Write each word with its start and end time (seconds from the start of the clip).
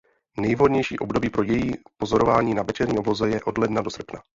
Nejvhodnější 0.39 0.99
období 0.99 1.29
pro 1.29 1.43
její 1.43 1.71
pozorování 1.97 2.53
na 2.53 2.63
večerní 2.63 2.97
obloze 2.97 3.29
je 3.29 3.41
od 3.43 3.57
ledna 3.57 3.81
do 3.81 3.89
srpna. 3.89 4.21